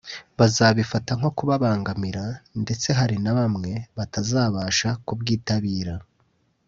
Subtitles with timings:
[0.37, 2.23] bazabifata nko kubabangamira
[2.61, 5.93] ndetse hari na bamwe batazabasha kubwitabira